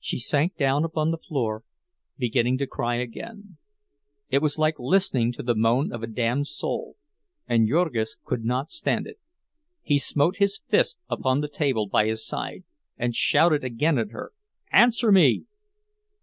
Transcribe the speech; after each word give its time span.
She 0.00 0.18
sank 0.20 0.56
down 0.56 0.84
upon 0.86 1.10
the 1.10 1.18
floor, 1.18 1.64
beginning 2.16 2.56
to 2.56 2.66
cry 2.66 2.94
again. 2.94 3.58
It 4.30 4.40
was 4.40 4.56
like 4.56 4.78
listening 4.78 5.32
to 5.32 5.42
the 5.42 5.54
moan 5.54 5.92
of 5.92 6.02
a 6.02 6.06
damned 6.06 6.46
soul, 6.46 6.96
and 7.46 7.68
Jurgis 7.68 8.16
could 8.24 8.42
not 8.42 8.70
stand 8.70 9.06
it. 9.06 9.18
He 9.82 9.98
smote 9.98 10.38
his 10.38 10.62
fist 10.66 10.98
upon 11.10 11.42
the 11.42 11.48
table 11.50 11.86
by 11.86 12.06
his 12.06 12.26
side, 12.26 12.64
and 12.96 13.14
shouted 13.14 13.64
again 13.64 13.98
at 13.98 14.12
her, 14.12 14.32
"Answer 14.72 15.12
me!" 15.12 15.44